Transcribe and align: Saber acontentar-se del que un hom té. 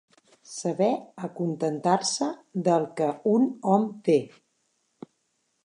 Saber 0.51 0.93
acontentar-se 1.27 2.29
del 2.69 2.89
que 3.01 3.11
un 3.35 3.47
hom 3.75 3.87
té. 4.09 4.19